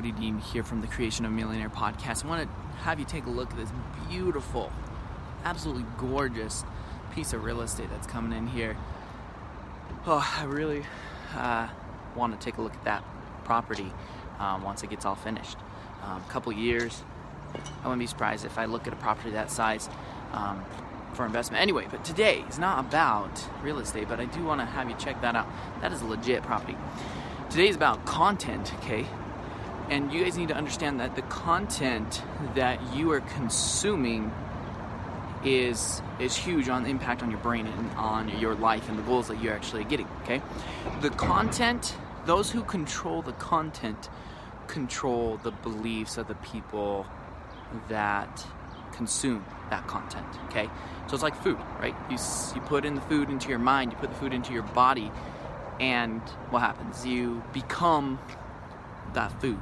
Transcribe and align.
Cody 0.00 0.12
Dean 0.12 0.38
here 0.38 0.64
from 0.64 0.80
the 0.80 0.86
Creation 0.86 1.26
of 1.26 1.32
Millionaire 1.32 1.68
podcast. 1.68 2.24
I 2.24 2.28
want 2.28 2.48
to 2.48 2.84
have 2.84 2.98
you 2.98 3.04
take 3.04 3.26
a 3.26 3.30
look 3.30 3.50
at 3.50 3.58
this 3.58 3.68
beautiful, 4.08 4.72
absolutely 5.44 5.84
gorgeous 5.98 6.64
piece 7.14 7.34
of 7.34 7.44
real 7.44 7.60
estate 7.60 7.90
that's 7.90 8.06
coming 8.06 8.32
in 8.32 8.46
here. 8.46 8.78
Oh, 10.06 10.26
I 10.38 10.44
really 10.44 10.86
uh, 11.36 11.68
want 12.16 12.32
to 12.32 12.42
take 12.42 12.56
a 12.56 12.62
look 12.62 12.72
at 12.72 12.84
that 12.84 13.04
property 13.44 13.92
um, 14.38 14.62
once 14.62 14.82
it 14.82 14.88
gets 14.88 15.04
all 15.04 15.16
finished. 15.16 15.58
A 16.02 16.12
um, 16.12 16.24
couple 16.30 16.50
years, 16.50 17.02
I 17.54 17.88
wouldn't 17.88 18.00
be 18.00 18.06
surprised 18.06 18.46
if 18.46 18.56
I 18.56 18.64
look 18.64 18.86
at 18.86 18.94
a 18.94 18.96
property 18.96 19.32
that 19.32 19.50
size 19.50 19.90
um, 20.32 20.64
for 21.12 21.26
investment. 21.26 21.60
Anyway, 21.60 21.86
but 21.90 22.06
today 22.06 22.42
is 22.48 22.58
not 22.58 22.86
about 22.86 23.44
real 23.62 23.78
estate, 23.78 24.08
but 24.08 24.18
I 24.18 24.24
do 24.24 24.44
want 24.44 24.62
to 24.62 24.64
have 24.64 24.88
you 24.88 24.96
check 24.96 25.20
that 25.20 25.36
out. 25.36 25.46
That 25.82 25.92
is 25.92 26.00
a 26.00 26.06
legit 26.06 26.42
property. 26.42 26.78
Today 27.50 27.68
is 27.68 27.76
about 27.76 28.06
content, 28.06 28.72
okay? 28.78 29.04
And 29.90 30.12
you 30.12 30.22
guys 30.22 30.38
need 30.38 30.48
to 30.48 30.54
understand 30.54 31.00
that 31.00 31.16
the 31.16 31.22
content 31.22 32.22
that 32.54 32.94
you 32.94 33.10
are 33.10 33.20
consuming 33.20 34.32
is 35.44 36.00
is 36.20 36.36
huge 36.36 36.68
on 36.68 36.84
the 36.84 36.90
impact 36.90 37.22
on 37.22 37.30
your 37.30 37.40
brain 37.40 37.66
and 37.66 37.90
on 37.92 38.28
your 38.38 38.54
life 38.54 38.88
and 38.88 38.98
the 38.98 39.02
goals 39.02 39.28
that 39.28 39.42
you're 39.42 39.54
actually 39.54 39.84
getting, 39.84 40.06
okay? 40.22 40.40
The 41.00 41.10
content, 41.10 41.96
those 42.26 42.50
who 42.50 42.62
control 42.62 43.22
the 43.22 43.32
content 43.32 44.08
control 44.68 45.38
the 45.42 45.50
beliefs 45.50 46.16
of 46.18 46.28
the 46.28 46.34
people 46.36 47.06
that 47.88 48.46
consume 48.92 49.44
that 49.70 49.86
content, 49.86 50.26
okay? 50.46 50.68
So 51.06 51.14
it's 51.14 51.22
like 51.22 51.34
food, 51.42 51.58
right? 51.80 51.96
You, 52.08 52.18
you 52.54 52.60
put 52.62 52.84
in 52.84 52.94
the 52.94 53.00
food 53.02 53.30
into 53.30 53.48
your 53.48 53.58
mind, 53.58 53.92
you 53.92 53.98
put 53.98 54.10
the 54.10 54.16
food 54.16 54.32
into 54.32 54.52
your 54.52 54.62
body, 54.62 55.10
and 55.80 56.20
what 56.50 56.60
happens? 56.60 57.04
You 57.06 57.42
become 57.52 58.20
that 59.14 59.40
food, 59.40 59.60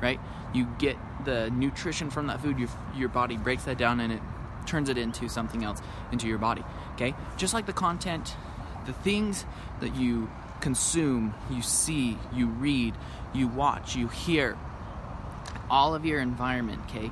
right? 0.00 0.20
You 0.54 0.66
get 0.78 0.96
the 1.24 1.50
nutrition 1.50 2.10
from 2.10 2.28
that 2.28 2.40
food, 2.40 2.58
your, 2.58 2.68
your 2.94 3.08
body 3.08 3.36
breaks 3.36 3.64
that 3.64 3.78
down 3.78 4.00
and 4.00 4.12
it 4.12 4.20
turns 4.66 4.88
it 4.88 4.98
into 4.98 5.28
something 5.28 5.64
else 5.64 5.80
into 6.12 6.28
your 6.28 6.38
body, 6.38 6.62
okay? 6.94 7.14
Just 7.36 7.54
like 7.54 7.66
the 7.66 7.72
content, 7.72 8.36
the 8.86 8.92
things 8.92 9.44
that 9.80 9.94
you 9.94 10.30
consume, 10.60 11.34
you 11.50 11.62
see, 11.62 12.18
you 12.32 12.46
read, 12.46 12.94
you 13.32 13.48
watch, 13.48 13.96
you 13.96 14.08
hear, 14.08 14.56
all 15.70 15.94
of 15.94 16.04
your 16.04 16.20
environment, 16.20 16.80
okay? 16.88 17.10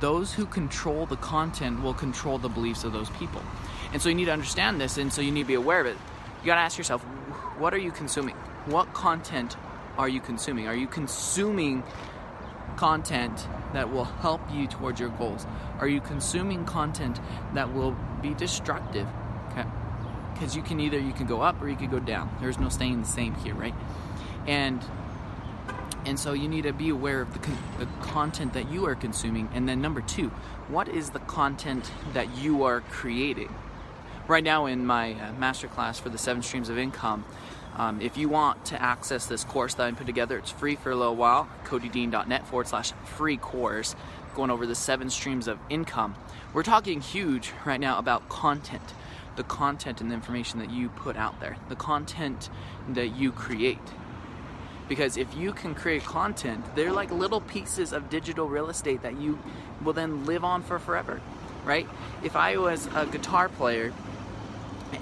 Those 0.00 0.34
who 0.34 0.46
control 0.46 1.06
the 1.06 1.16
content 1.16 1.82
will 1.82 1.94
control 1.94 2.38
the 2.38 2.48
beliefs 2.48 2.84
of 2.84 2.92
those 2.92 3.10
people. 3.10 3.42
And 3.92 4.02
so 4.02 4.08
you 4.08 4.14
need 4.14 4.26
to 4.26 4.32
understand 4.32 4.80
this, 4.80 4.98
and 4.98 5.12
so 5.12 5.22
you 5.22 5.32
need 5.32 5.42
to 5.42 5.48
be 5.48 5.54
aware 5.54 5.80
of 5.80 5.86
it. 5.86 5.96
You 6.40 6.46
gotta 6.46 6.60
ask 6.60 6.76
yourself, 6.76 7.02
what 7.58 7.72
are 7.72 7.78
you 7.78 7.90
consuming? 7.90 8.34
What 8.66 8.92
content 8.92 9.56
are 9.98 10.08
you 10.08 10.20
consuming? 10.20 10.68
Are 10.68 10.74
you 10.74 10.86
consuming 10.86 11.82
content 12.76 13.48
that 13.72 13.90
will 13.90 14.04
help 14.04 14.40
you 14.52 14.66
towards 14.66 15.00
your 15.00 15.08
goals? 15.10 15.46
Are 15.80 15.88
you 15.88 16.00
consuming 16.00 16.64
content 16.64 17.20
that 17.54 17.74
will 17.74 17.96
be 18.20 18.34
destructive? 18.34 19.06
Okay. 19.50 19.64
Because 20.34 20.54
you 20.54 20.62
can 20.62 20.80
either 20.80 20.98
you 20.98 21.12
can 21.12 21.26
go 21.26 21.40
up 21.40 21.60
or 21.62 21.68
you 21.68 21.76
can 21.76 21.90
go 21.90 21.98
down. 21.98 22.30
There's 22.40 22.58
no 22.58 22.68
staying 22.68 23.00
the 23.00 23.08
same 23.08 23.34
here, 23.36 23.54
right? 23.54 23.74
And 24.46 24.84
and 26.04 26.20
so 26.20 26.34
you 26.34 26.48
need 26.48 26.62
to 26.62 26.72
be 26.72 26.90
aware 26.90 27.20
of 27.20 27.32
the, 27.32 27.40
con- 27.40 27.58
the 27.78 27.86
content 28.00 28.52
that 28.52 28.70
you 28.70 28.86
are 28.86 28.94
consuming. 28.94 29.48
And 29.52 29.68
then 29.68 29.80
number 29.82 30.00
two, 30.00 30.28
what 30.68 30.88
is 30.88 31.10
the 31.10 31.18
content 31.18 31.90
that 32.12 32.36
you 32.36 32.62
are 32.62 32.80
creating? 32.82 33.52
Right 34.28 34.44
now 34.44 34.66
in 34.66 34.84
my 34.84 35.12
uh, 35.12 35.32
masterclass 35.34 36.00
for 36.00 36.08
the 36.08 36.18
seven 36.18 36.42
streams 36.42 36.68
of 36.68 36.78
income. 36.78 37.24
Um, 37.76 38.00
if 38.00 38.16
you 38.16 38.28
want 38.28 38.64
to 38.66 38.82
access 38.82 39.26
this 39.26 39.44
course 39.44 39.74
that 39.74 39.86
I 39.86 39.92
put 39.92 40.06
together, 40.06 40.38
it's 40.38 40.50
free 40.50 40.76
for 40.76 40.90
a 40.90 40.96
little 40.96 41.14
while. 41.14 41.48
CodyDean.net 41.64 42.46
forward 42.46 42.66
slash 42.66 42.92
free 43.04 43.36
course, 43.36 43.94
going 44.34 44.50
over 44.50 44.66
the 44.66 44.74
seven 44.74 45.10
streams 45.10 45.46
of 45.46 45.58
income. 45.68 46.14
We're 46.52 46.62
talking 46.62 47.00
huge 47.00 47.52
right 47.64 47.78
now 47.78 47.98
about 47.98 48.28
content, 48.28 48.94
the 49.36 49.44
content 49.44 50.00
and 50.00 50.10
the 50.10 50.14
information 50.14 50.58
that 50.60 50.70
you 50.70 50.88
put 50.88 51.16
out 51.16 51.38
there, 51.38 51.58
the 51.68 51.76
content 51.76 52.48
that 52.88 53.14
you 53.14 53.30
create. 53.30 53.78
Because 54.88 55.16
if 55.16 55.36
you 55.36 55.52
can 55.52 55.74
create 55.74 56.04
content, 56.04 56.64
they're 56.74 56.92
like 56.92 57.10
little 57.10 57.40
pieces 57.40 57.92
of 57.92 58.08
digital 58.08 58.48
real 58.48 58.70
estate 58.70 59.02
that 59.02 59.20
you 59.20 59.38
will 59.84 59.92
then 59.92 60.24
live 60.24 60.44
on 60.44 60.62
for 60.62 60.78
forever, 60.78 61.20
right? 61.64 61.86
If 62.22 62.36
I 62.36 62.56
was 62.56 62.88
a 62.94 63.04
guitar 63.04 63.48
player 63.50 63.92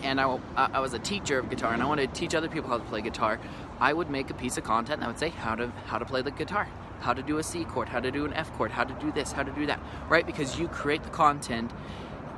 and 0.03 0.21
I, 0.21 0.39
I 0.57 0.81
was 0.81 0.95
a 0.95 0.99
teacher 0.99 1.39
of 1.39 1.51
guitar 1.51 1.73
and 1.73 1.83
I 1.83 1.87
wanted 1.87 2.13
to 2.13 2.21
teach 2.21 2.35
other 2.35 2.49
people 2.49 2.71
how 2.71 2.79
to 2.79 2.85
play 2.85 3.03
guitar, 3.03 3.39
I 3.81 3.93
would 3.93 4.11
make 4.11 4.31
a 4.31 4.35
piece 4.35 4.57
of 4.57 4.65
content 4.65 4.97
and 4.97 5.05
I 5.05 5.09
would 5.09 5.19
say 5.19 5.31
how 5.31 5.55
to 5.55 5.69
how 5.87 5.99
to 5.99 6.05
play 6.05 6.23
the 6.23 6.31
guitar, 6.31 6.69
how 7.01 7.13
to 7.13 7.23
do 7.23 7.39
a 7.39 7.43
C 7.43 7.65
chord, 7.65 7.89
how 7.89 8.01
to 8.01 8.11
do 8.11 8.25
an 8.25 8.33
F 8.33 8.53
chord, 8.55 8.71
how 8.71 8.85
to 8.85 8.95
do 8.95 9.13
this, 9.13 9.33
how 9.33 9.43
to 9.43 9.53
do 9.53 9.67
that, 9.67 9.81
right? 10.09 10.27
Because 10.27 10.59
you 10.59 10.69
create 10.69 11.03
the 11.03 11.11
content 11.11 11.73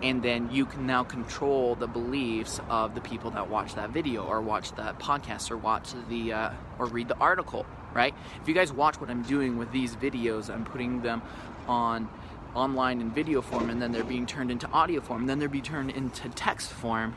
and 0.03 0.23
then 0.23 0.51
you 0.51 0.67
can 0.67 0.87
now 0.87 1.03
control 1.05 1.75
the 1.75 1.87
beliefs 1.87 2.61
of 2.69 2.95
the 2.95 3.01
people 3.01 3.31
that 3.31 3.49
watch 3.49 3.75
that 3.75 3.91
video 3.91 4.25
or 4.25 4.41
watch 4.41 4.73
that 4.77 4.99
podcast 4.99 5.51
or 5.51 5.57
watch 5.57 5.91
the 6.09 6.33
uh, 6.33 6.51
or 6.79 6.87
read 6.87 7.09
the 7.09 7.17
article, 7.19 7.65
right? 7.95 8.15
If 8.43 8.49
you 8.49 8.55
guys 8.55 8.73
watch 8.73 9.01
what 9.01 9.09
I'm 9.09 9.23
doing 9.23 9.57
with 9.57 9.73
these 9.73 9.97
videos, 9.97 10.51
I'm 10.51 10.65
putting 10.65 11.03
them 11.03 11.23
on 11.67 12.09
online 12.57 13.01
in 13.01 13.11
video 13.11 13.43
form 13.43 13.71
and 13.71 13.81
then 13.81 13.93
they're 13.93 14.05
being 14.05 14.27
turned 14.27 14.51
into 14.51 14.69
audio 14.71 15.01
form 15.01 15.27
then 15.27 15.39
they're 15.39 15.49
being 15.49 15.65
turned 15.65 15.91
into 15.91 16.29
text 16.31 16.73
form. 16.73 17.15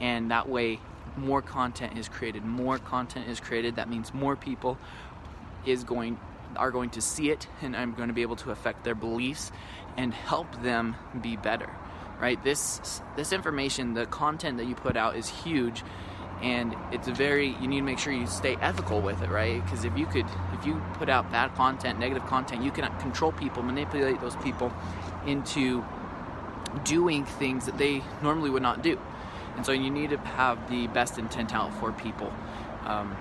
And 0.00 0.30
that 0.30 0.48
way 0.48 0.80
more 1.16 1.42
content 1.42 1.98
is 1.98 2.08
created. 2.08 2.44
More 2.44 2.78
content 2.78 3.28
is 3.28 3.38
created. 3.40 3.76
That 3.76 3.88
means 3.88 4.14
more 4.14 4.36
people 4.36 4.78
is 5.66 5.84
going 5.84 6.18
are 6.56 6.70
going 6.70 6.90
to 6.90 7.00
see 7.00 7.30
it 7.30 7.46
and 7.62 7.76
I'm 7.76 7.94
going 7.94 8.08
to 8.08 8.14
be 8.14 8.22
able 8.22 8.36
to 8.36 8.50
affect 8.50 8.82
their 8.82 8.96
beliefs 8.96 9.52
and 9.96 10.12
help 10.12 10.62
them 10.62 10.96
be 11.20 11.36
better 11.36 11.70
right? 12.20 12.42
This 12.44 13.00
this 13.16 13.32
information 13.32 13.94
the 13.94 14.06
content 14.06 14.58
that 14.58 14.66
you 14.66 14.74
put 14.74 14.96
out 14.96 15.16
is 15.16 15.28
huge 15.28 15.82
and 16.42 16.74
it's 16.92 17.08
a 17.08 17.12
very 17.12 17.48
you 17.60 17.68
need 17.68 17.78
to 17.78 17.84
make 17.84 17.98
sure 17.98 18.12
you 18.12 18.26
stay 18.26 18.56
ethical 18.56 19.00
with 19.00 19.22
it 19.22 19.28
right? 19.28 19.62
Because 19.64 19.84
if 19.84 19.96
you 19.96 20.06
could 20.06 20.26
if 20.52 20.66
you 20.66 20.82
put 20.94 21.08
out 21.08 21.30
bad 21.30 21.54
content 21.54 21.98
negative 21.98 22.26
content 22.26 22.62
you 22.62 22.70
can 22.70 22.86
control 22.98 23.32
people 23.32 23.62
manipulate 23.62 24.20
those 24.20 24.36
people 24.36 24.72
into 25.26 25.84
doing 26.84 27.24
things 27.24 27.66
that 27.66 27.78
they 27.78 28.02
normally 28.22 28.50
would 28.50 28.62
not 28.62 28.82
do. 28.82 28.98
And 29.56 29.66
so 29.66 29.72
you 29.72 29.90
need 29.90 30.10
to 30.10 30.16
have 30.18 30.70
the 30.70 30.86
best 30.88 31.18
intent 31.18 31.54
out 31.54 31.74
for 31.74 31.92
people. 31.92 32.32
Um, 32.84 33.16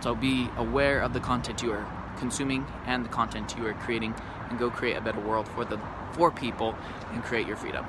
so 0.00 0.14
be 0.14 0.48
aware 0.56 1.00
of 1.00 1.12
the 1.12 1.20
content 1.20 1.62
you 1.62 1.72
are 1.72 1.86
consuming 2.18 2.66
and 2.86 3.04
the 3.04 3.08
content 3.08 3.54
you 3.56 3.66
are 3.66 3.74
creating 3.74 4.14
and 4.48 4.58
go 4.58 4.70
create 4.70 4.96
a 4.96 5.00
better 5.00 5.20
world 5.20 5.48
for 5.48 5.64
the 5.64 5.78
for 6.12 6.30
people 6.30 6.74
and 7.12 7.22
create 7.22 7.46
your 7.46 7.56
freedom 7.56 7.84